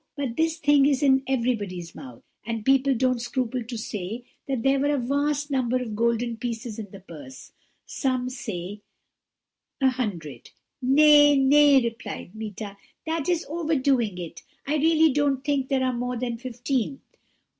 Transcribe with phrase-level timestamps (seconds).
[0.17, 4.79] But this thing is in everybody's mouth, and people don't scruple to say that there
[4.79, 7.51] were a vast number of golden pieces in the purse
[7.85, 8.81] some say
[9.79, 10.49] a hundred.'
[10.81, 16.17] "'Nay, nay,' replied Meeta, 'that is overdoing it; I really don't think there are more
[16.17, 17.01] than fifteen.'